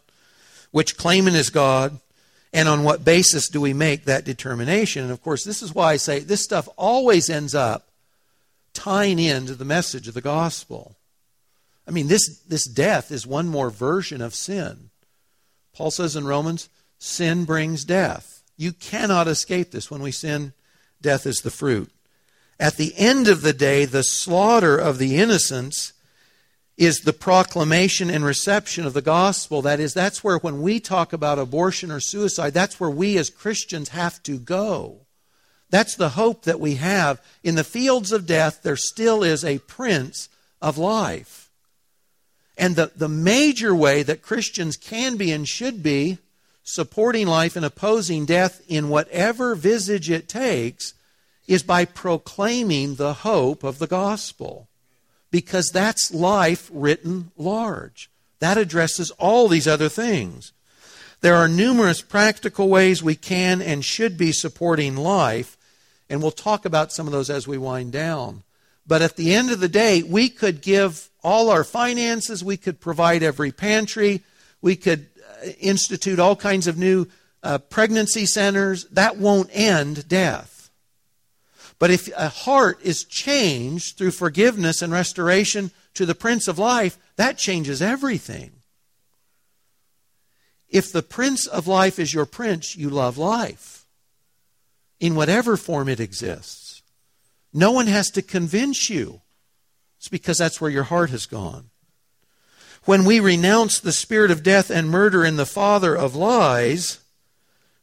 [0.72, 2.00] Which claimant is God?
[2.52, 5.04] And on what basis do we make that determination?
[5.04, 7.90] And of course, this is why I say this stuff always ends up
[8.74, 10.96] tying into the message of the gospel.
[11.88, 14.90] I mean, this, this death is one more version of sin.
[15.76, 18.44] Paul says in Romans, sin brings death.
[18.58, 19.92] You cannot escape this.
[19.92, 20.54] When we sin,
[21.02, 21.92] death is the fruit.
[22.60, 25.92] At the end of the day, the slaughter of the innocents
[26.78, 29.62] is the proclamation and reception of the gospel.
[29.62, 33.30] That is, that's where when we talk about abortion or suicide, that's where we as
[33.30, 35.02] Christians have to go.
[35.70, 37.22] That's the hope that we have.
[37.44, 40.30] In the fields of death, there still is a prince
[40.62, 41.45] of life.
[42.58, 46.20] And the, the major way that Christians can be and should be
[46.64, 50.94] supporting life and opposing death in whatever visage it takes
[51.48, 54.68] is by proclaiming the hope of the gospel.
[55.32, 58.10] Because that's life written large.
[58.40, 60.54] That addresses all these other things.
[61.22, 65.58] There are numerous practical ways we can and should be supporting life,
[66.10, 68.44] and we'll talk about some of those as we wind down.
[68.88, 72.80] But at the end of the day, we could give all our finances, we could
[72.80, 74.22] provide every pantry,
[74.62, 75.08] we could
[75.60, 77.08] institute all kinds of new
[77.42, 80.70] uh, pregnancy centers, that won't end death.
[81.78, 86.98] But if a heart is changed through forgiveness and restoration to the Prince of Life,
[87.16, 88.52] that changes everything.
[90.70, 93.86] If the Prince of Life is your Prince, you love life
[95.00, 96.65] in whatever form it exists.
[97.56, 99.22] No one has to convince you.
[99.98, 101.70] It's because that's where your heart has gone.
[102.84, 107.00] When we renounce the spirit of death and murder in the father of lies,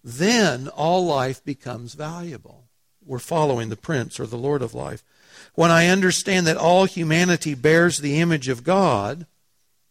[0.04, 2.64] then all life becomes valuable.
[3.04, 5.02] We're following the Prince or the Lord of life.
[5.54, 9.24] When I understand that all humanity bears the image of God,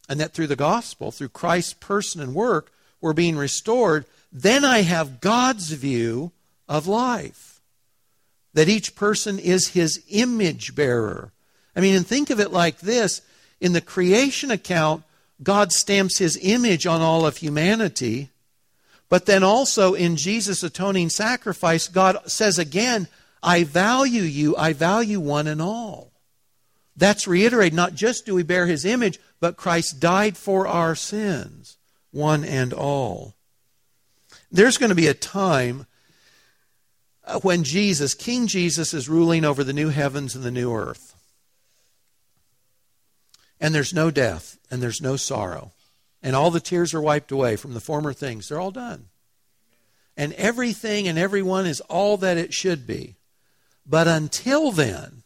[0.07, 4.83] and that through the gospel, through Christ's person and work, we're being restored, then I
[4.83, 6.33] have God's view
[6.69, 7.50] of life.
[8.53, 11.31] That each person is his image bearer.
[11.75, 13.21] I mean, and think of it like this
[13.61, 15.03] in the creation account,
[15.41, 18.29] God stamps his image on all of humanity.
[19.07, 23.07] But then also in Jesus' atoning sacrifice, God says again,
[23.43, 26.11] I value you, I value one and all.
[26.95, 27.73] That's reiterated.
[27.73, 31.77] Not just do we bear his image, but Christ died for our sins,
[32.11, 33.35] one and all.
[34.51, 35.85] There's going to be a time
[37.23, 41.11] Uh, when Jesus, King Jesus, is ruling over the new heavens and the new earth
[43.61, 45.71] and there's no death, and there's no sorrow,
[46.23, 48.49] and all the tears are wiped away from the former things.
[48.49, 49.05] They're all done.
[50.17, 53.15] And everything and everyone is all that it should be.
[53.85, 55.23] But until then,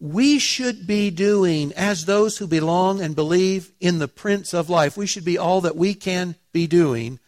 [0.00, 4.96] we should be doing, as those who belong and believe in the Prince of Life,
[4.96, 7.20] we should be all that we can be doing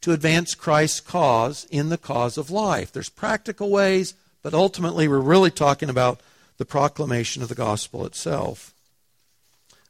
[0.00, 2.92] to advance Christ's cause in the cause of life.
[2.92, 6.20] There's practical ways, but ultimately we're really talking about
[6.58, 8.72] the proclamation of the gospel itself.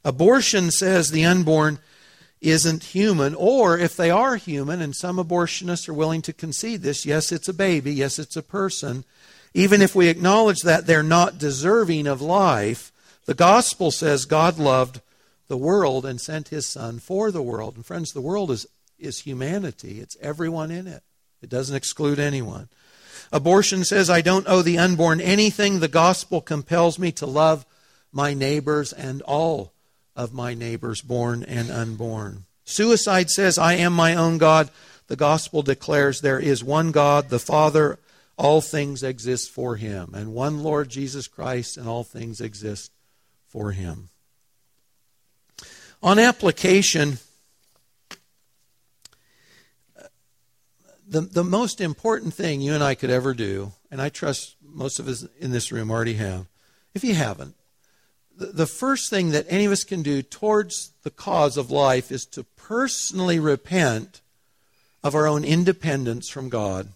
[0.03, 1.79] Abortion says the unborn
[2.41, 7.05] isn't human, or if they are human, and some abortionists are willing to concede this,
[7.05, 9.03] yes, it's a baby, yes, it's a person.
[9.53, 12.91] Even if we acknowledge that they're not deserving of life,
[13.25, 15.01] the gospel says God loved
[15.47, 17.75] the world and sent his son for the world.
[17.75, 18.65] And friends, the world is,
[19.01, 21.03] is humanity, it's everyone in it,
[21.41, 22.69] it doesn't exclude anyone.
[23.31, 25.79] Abortion says, I don't owe the unborn anything.
[25.79, 27.65] The gospel compels me to love
[28.11, 29.71] my neighbors and all
[30.15, 32.43] of my neighbors, born and unborn.
[32.65, 34.69] Suicide says, I am my own God.
[35.07, 37.99] The gospel declares there is one God, the Father,
[38.37, 42.91] all things exist for him, and one Lord Jesus Christ, and all things exist
[43.47, 44.09] for him.
[46.01, 47.19] On application,
[51.11, 54.97] the, the most important thing you and I could ever do, and I trust most
[54.97, 56.47] of us in this room already have,
[56.93, 57.55] if you haven't,
[58.37, 62.25] the first thing that any of us can do towards the cause of life is
[62.27, 64.21] to personally repent
[65.03, 66.87] of our own independence from God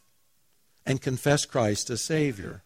[0.86, 2.63] and confess Christ as Savior.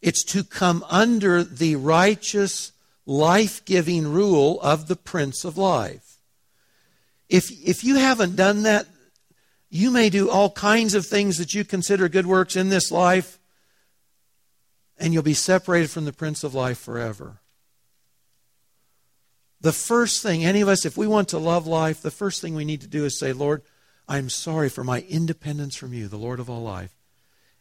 [0.00, 2.72] It's to come under the righteous,
[3.06, 6.18] life giving rule of the Prince of Life.
[7.28, 8.86] If, if you haven't done that,
[9.74, 13.40] you may do all kinds of things that you consider good works in this life,
[14.98, 17.40] and you'll be separated from the Prince of Life forever.
[19.60, 22.54] The first thing, any of us, if we want to love life, the first thing
[22.54, 23.62] we need to do is say, Lord,
[24.06, 26.94] I'm sorry for my independence from you, the Lord of all life.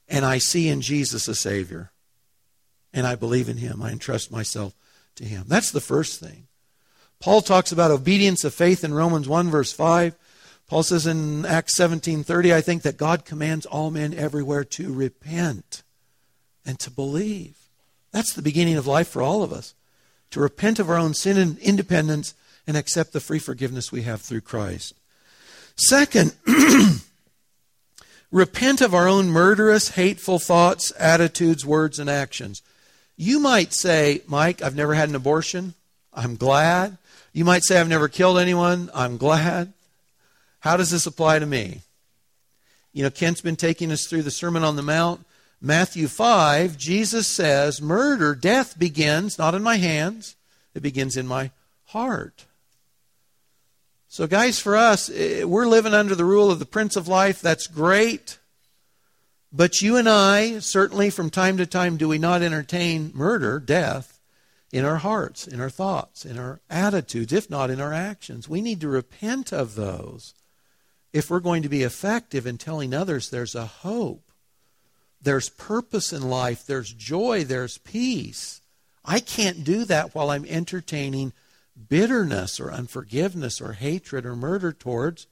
[0.07, 1.93] And I see in Jesus a Savior.
[2.93, 3.81] And I believe in Him.
[3.81, 4.75] I entrust myself
[5.15, 5.45] to Him.
[5.47, 6.45] That's the first thing.
[7.19, 10.15] Paul talks about obedience of faith in Romans 1, verse 5.
[10.73, 15.83] Paul says in Acts 17:30, I think that God commands all men everywhere to repent
[16.65, 17.69] and to believe.
[18.11, 19.75] That's the beginning of life for all of us
[20.31, 22.33] to repent of our own sin and independence
[22.65, 24.95] and accept the free forgiveness we have through Christ.
[25.75, 26.33] Second,
[28.31, 32.63] repent of our own murderous, hateful thoughts, attitudes, words, and actions.
[33.15, 35.75] You might say, Mike, I've never had an abortion.
[36.11, 36.97] I'm glad.
[37.31, 38.89] You might say, I've never killed anyone.
[38.95, 39.71] I'm glad.
[40.63, 41.81] How does this apply to me?
[42.93, 45.25] You know, Kent's been taking us through the Sermon on the Mount.
[45.59, 50.37] Matthew 5, Jesus says, Murder, death begins not in my hands,
[50.73, 51.51] it begins in my
[51.87, 52.45] heart.
[54.07, 57.41] So, guys, for us, eh, we're living under the rule of the Prince of Life.
[57.41, 58.37] That's great.
[59.51, 64.21] But you and I, certainly from time to time, do we not entertain murder, death,
[64.71, 68.47] in our hearts, in our thoughts, in our attitudes, if not in our actions?
[68.47, 70.33] We need to repent of those
[71.13, 74.33] if we're going to be effective in telling others there's a hope
[75.23, 78.61] there's purpose in life, there's joy, there's peace.
[79.05, 81.33] I can't do that while I'm entertaining
[81.89, 85.27] bitterness or unforgiveness or hatred or murder towards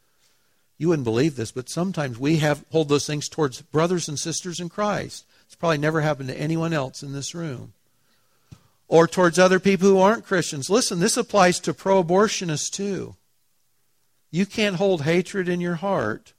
[0.77, 4.59] You wouldn't believe this, but sometimes we have hold those things towards brothers and sisters
[4.59, 5.25] in Christ.
[5.45, 7.73] It's probably never happened to anyone else in this room.
[8.87, 10.71] Or towards other people who aren't Christians.
[10.71, 13.15] Listen, this applies to pro abortionists too.
[14.31, 16.33] You can't hold hatred in your heart.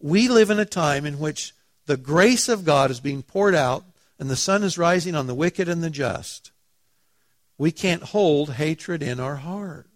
[0.00, 1.52] We live in a time in which
[1.86, 3.84] the grace of God is being poured out
[4.18, 6.50] and the sun is rising on the wicked and the just.
[7.58, 9.86] We can't hold hatred in our heart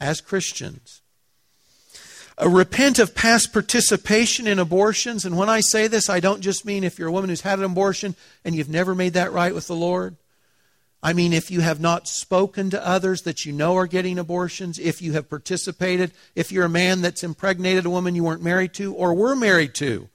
[0.00, 1.02] as Christians.
[2.44, 5.24] Repent of past participation in abortions.
[5.24, 7.58] And when I say this, I don't just mean if you're a woman who's had
[7.58, 8.14] an abortion
[8.44, 10.16] and you've never made that right with the Lord.
[11.02, 14.78] I mean, if you have not spoken to others that you know are getting abortions,
[14.78, 18.74] if you have participated, if you're a man that's impregnated a woman you weren't married
[18.74, 20.08] to or were married to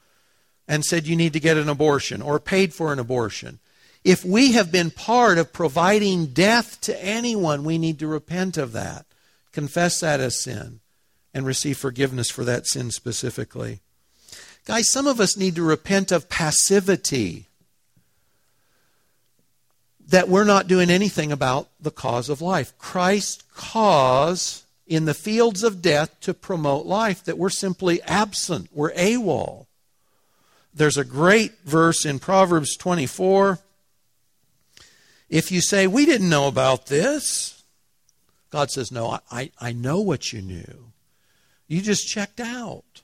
[0.68, 3.60] and said you need to get an abortion or paid for an abortion.
[4.04, 8.74] If we have been part of providing death to anyone, we need to repent of
[8.74, 9.06] that,
[9.54, 10.82] confess that as sin,
[11.34, 13.80] and receive forgiveness for that sin specifically.
[14.66, 17.48] Guys, some of us need to repent of passivity
[20.14, 22.78] that we're not doing anything about the cause of life.
[22.78, 28.94] Christ's cause in the fields of death to promote life, that we're simply absent, we're
[28.94, 29.66] AWOL.
[30.72, 33.58] There's a great verse in Proverbs 24.
[35.30, 37.64] If you say, We didn't know about this,
[38.52, 40.92] God says, No, I, I know what you knew.
[41.68, 43.02] You just checked out.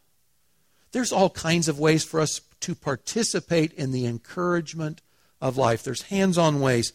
[0.91, 5.01] There's all kinds of ways for us to participate in the encouragement
[5.41, 5.83] of life.
[5.83, 6.93] There's hands on ways.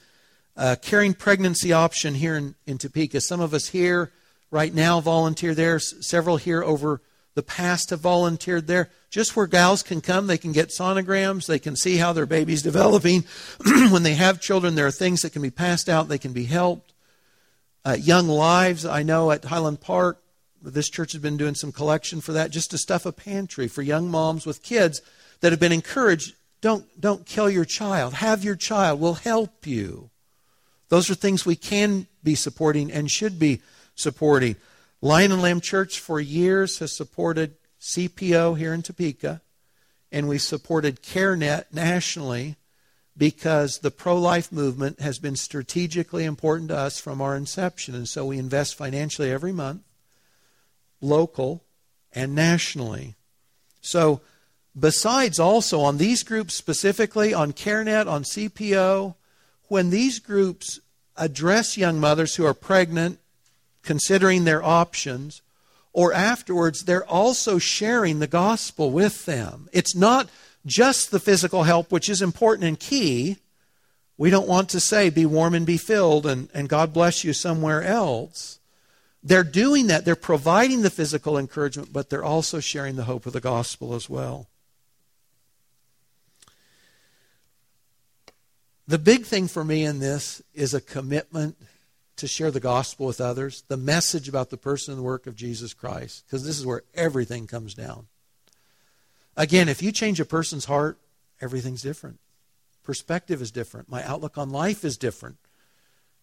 [0.57, 3.21] Uh, Caring pregnancy option here in, in Topeka.
[3.21, 4.13] Some of us here
[4.51, 5.79] right now volunteer there.
[5.79, 7.01] Several here over
[7.35, 8.91] the past have volunteered there.
[9.11, 12.63] Just where gals can come, they can get sonograms, they can see how their baby's
[12.71, 13.25] developing.
[13.91, 16.45] when they have children, there are things that can be passed out, they can be
[16.45, 16.93] helped.
[17.85, 20.23] Uh, young Lives, I know at Highland Park,
[20.63, 23.83] this church has been doing some collection for that, just to stuff a pantry for
[23.83, 25.03] young moms with kids
[25.41, 26.35] that have been encouraged.
[26.65, 28.15] Don't, don't kill your child.
[28.15, 28.99] Have your child.
[28.99, 30.09] We'll help you.
[30.89, 33.61] Those are things we can be supporting and should be
[33.95, 34.57] supporting.
[35.03, 39.43] Lion and Lamb Church for years has supported CPO here in Topeka,
[40.11, 42.57] and we supported CareNet nationally
[43.15, 47.95] because the pro life movement has been strategically important to us from our inception.
[47.95, 49.83] And so we invest financially every month,
[51.03, 51.63] local
[52.15, 53.17] and nationally.
[53.83, 54.23] So,
[54.79, 59.15] besides also on these groups specifically, on CareNet, on CPO,
[59.69, 60.81] when these groups
[61.17, 63.19] address young mothers who are pregnant
[63.83, 65.43] considering their options,
[65.93, 69.69] or afterwards, they're also sharing the gospel with them.
[69.73, 70.29] It's not
[70.67, 73.37] just the physical help, which is important and key.
[74.17, 77.33] We don't want to say, be warm and be filled, and, and God bless you
[77.33, 78.59] somewhere else.
[79.23, 80.05] They're doing that.
[80.05, 84.11] They're providing the physical encouragement, but they're also sharing the hope of the gospel as
[84.11, 84.49] well.
[88.87, 91.57] The big thing for me in this is a commitment
[92.17, 95.35] to share the gospel with others, the message about the person and the work of
[95.35, 98.07] Jesus Christ, because this is where everything comes down.
[99.37, 100.99] Again, if you change a person's heart,
[101.41, 102.21] everything's different.
[102.85, 103.89] Perspective is different.
[103.89, 105.39] My outlook on life is different.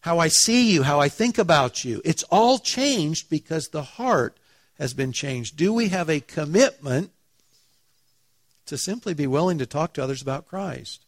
[0.01, 4.38] How I see you, how I think about you, it's all changed because the heart
[4.78, 5.57] has been changed.
[5.57, 7.12] Do we have a commitment
[8.68, 11.05] to simply be willing to talk to others about Christ?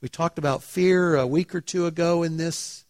[0.00, 2.84] We talked about fear a week or two ago in this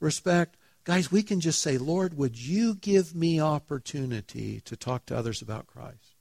[0.00, 0.56] respect.
[0.84, 5.42] Guys, we can just say, Lord, would you give me opportunity to talk to others
[5.42, 6.14] about Christ?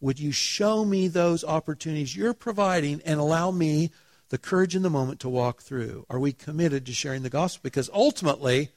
[0.00, 3.90] Would you show me those opportunities you're providing and allow me
[4.30, 6.06] the courage in the moment to walk through?
[6.08, 7.60] Are we committed to sharing the gospel?
[7.62, 8.70] Because ultimately,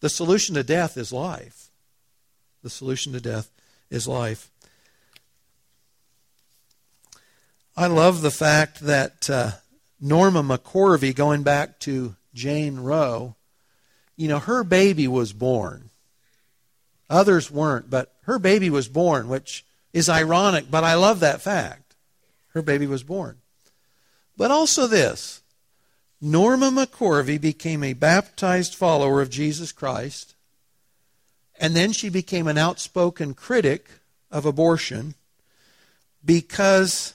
[0.00, 1.70] the solution to death is life.
[2.62, 3.50] The solution to death
[3.90, 4.50] is life.
[7.76, 9.52] I love the fact that uh,
[10.00, 13.34] Norma McCorvey, going back to Jane Roe,
[14.16, 15.90] you know, her baby was born.
[17.08, 21.94] Others weren't, but her baby was born, which is ironic, but I love that fact.
[22.54, 23.38] Her baby was born.
[24.36, 25.42] But also this
[26.20, 30.34] Norma McCorvey became a baptized follower of Jesus Christ,
[31.58, 33.88] and then she became an outspoken critic
[34.30, 35.14] of abortion
[36.24, 37.14] because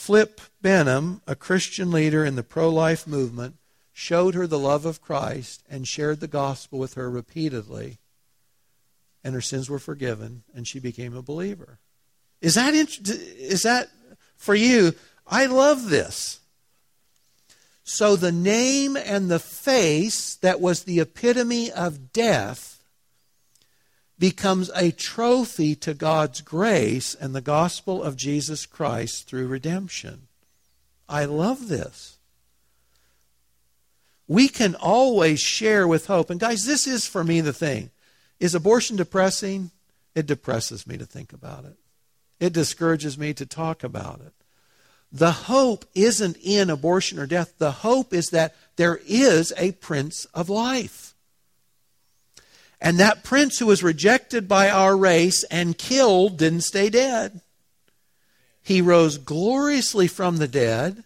[0.00, 3.56] Flip Benham, a Christian leader in the pro life movement,
[3.92, 7.98] showed her the love of Christ and shared the gospel with her repeatedly,
[9.22, 11.80] and her sins were forgiven, and she became a believer.
[12.40, 13.90] Is that is that
[14.38, 14.94] for you?
[15.26, 16.40] I love this.
[17.84, 22.69] So the name and the face that was the epitome of death
[24.20, 30.28] becomes a trophy to God's grace and the gospel of Jesus Christ through redemption.
[31.08, 32.18] I love this.
[34.28, 36.28] We can always share with hope.
[36.28, 37.90] And guys, this is for me the thing.
[38.38, 39.70] Is abortion depressing?
[40.14, 41.76] It depresses me to think about it.
[42.38, 44.34] It discourages me to talk about it.
[45.10, 47.54] The hope isn't in abortion or death.
[47.58, 51.09] The hope is that there is a Prince of Life.
[52.80, 57.42] And that prince who was rejected by our race and killed didn't stay dead.
[58.62, 61.04] He rose gloriously from the dead,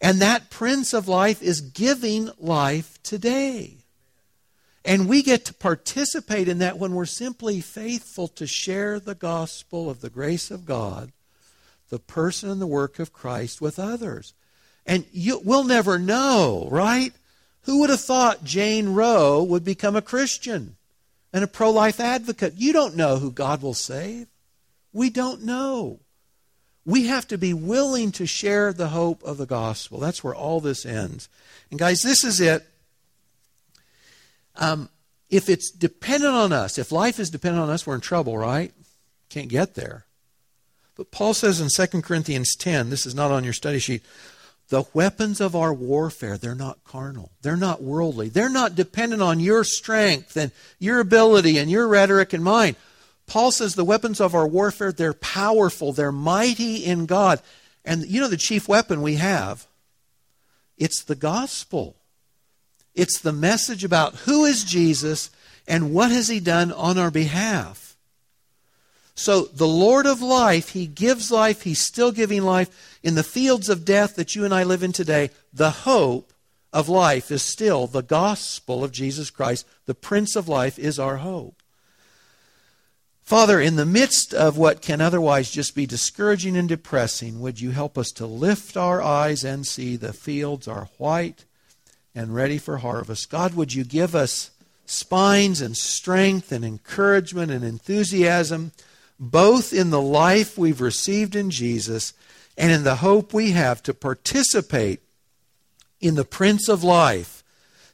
[0.00, 3.76] and that Prince of Life is giving life today.
[4.84, 9.90] And we get to participate in that when we're simply faithful to share the gospel
[9.90, 11.12] of the grace of God,
[11.90, 14.32] the person and the work of Christ with others.
[14.86, 17.12] And you, we'll never know, right?
[17.62, 20.76] Who would have thought Jane Roe would become a Christian
[21.32, 22.54] and a pro life advocate?
[22.56, 24.28] You don't know who God will save.
[24.92, 26.00] We don't know.
[26.84, 29.98] We have to be willing to share the hope of the gospel.
[29.98, 31.28] That's where all this ends.
[31.70, 32.66] And guys, this is it.
[34.56, 34.88] Um,
[35.28, 38.72] if it's dependent on us, if life is dependent on us, we're in trouble, right?
[39.28, 40.04] Can't get there.
[40.96, 44.02] But Paul says in 2 Corinthians 10, this is not on your study sheet,
[44.70, 47.32] the weapons of our warfare, they're not carnal.
[47.42, 48.28] They're not worldly.
[48.28, 52.76] They're not dependent on your strength and your ability and your rhetoric and mine.
[53.26, 55.92] Paul says the weapons of our warfare, they're powerful.
[55.92, 57.40] They're mighty in God.
[57.84, 59.66] And you know the chief weapon we have?
[60.78, 61.96] It's the gospel.
[62.94, 65.30] It's the message about who is Jesus
[65.66, 67.89] and what has he done on our behalf.
[69.20, 72.98] So, the Lord of life, He gives life, He's still giving life.
[73.02, 76.32] In the fields of death that you and I live in today, the hope
[76.72, 79.66] of life is still the gospel of Jesus Christ.
[79.84, 81.62] The Prince of Life is our hope.
[83.22, 87.72] Father, in the midst of what can otherwise just be discouraging and depressing, would you
[87.72, 91.44] help us to lift our eyes and see the fields are white
[92.14, 93.28] and ready for harvest?
[93.28, 94.50] God, would you give us
[94.86, 98.72] spines and strength and encouragement and enthusiasm?
[99.20, 102.14] Both in the life we've received in Jesus
[102.56, 105.02] and in the hope we have to participate
[106.00, 107.44] in the Prince of Life,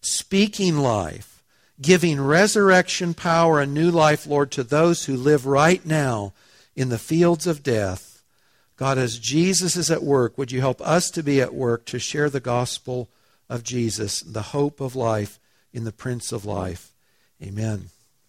[0.01, 1.43] speaking life,
[1.83, 6.33] giving resurrection power and new life, Lord, to those who live right now
[6.77, 8.22] in the fields of death.
[8.77, 11.99] God, as Jesus is at work, would you help us to be at work to
[11.99, 13.09] share the gospel
[13.49, 15.41] of Jesus, the hope of life
[15.72, 16.93] in the Prince of Life?
[17.43, 17.91] Amen.